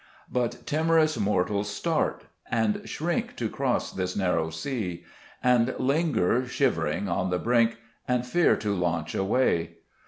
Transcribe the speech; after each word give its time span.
4 0.33 0.41
But 0.41 0.65
timorous 0.65 1.19
mortals 1.19 1.69
start 1.69 2.23
and 2.49 2.89
shrink 2.89 3.35
To 3.35 3.47
cross 3.47 3.91
this 3.91 4.15
narrow 4.17 4.49
sea; 4.49 5.03
And 5.43 5.75
linger, 5.77 6.47
shivering, 6.47 7.07
on 7.07 7.29
the 7.29 7.37
brink, 7.37 7.77
And 8.07 8.25
fear 8.25 8.55
to 8.55 8.73
launch 8.73 9.13
away. 9.13 9.75